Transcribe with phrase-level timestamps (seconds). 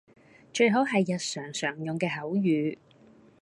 [0.51, 2.77] 最好係日常常用嘅口語